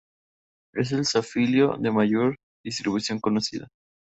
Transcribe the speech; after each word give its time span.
Es 0.73 0.93
el 0.93 1.05
zifio 1.05 1.77
de 1.77 1.91
mayor 1.91 2.35
distribución 2.65 3.19
conocida. 3.19 3.67